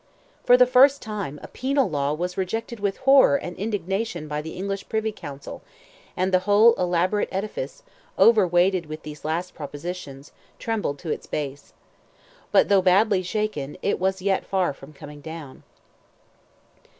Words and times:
For 0.43 0.57
the 0.57 0.65
first 0.65 0.99
time, 0.99 1.39
a 1.43 1.47
penal 1.47 1.87
law 1.87 2.11
was 2.13 2.35
rejected 2.35 2.79
with 2.79 2.97
horror 3.05 3.35
and 3.35 3.55
indignation 3.55 4.27
by 4.27 4.41
the 4.41 4.53
English 4.55 4.89
Privy 4.89 5.11
Council, 5.11 5.61
and 6.17 6.31
the 6.33 6.39
whole 6.49 6.73
elaborate 6.73 7.29
edifice, 7.31 7.83
overweighted 8.17 8.87
with 8.87 9.03
these 9.03 9.23
last 9.23 9.53
propositions, 9.53 10.31
trembled 10.57 10.97
to 10.97 11.11
its 11.11 11.27
base. 11.27 11.73
But 12.51 12.67
though 12.67 12.81
badly 12.81 13.21
shaken, 13.21 13.77
it 13.83 13.99
was 13.99 14.23
yet 14.23 14.43
far 14.43 14.73
from 14.73 14.91
coming 14.91 15.21
down. 15.21 15.61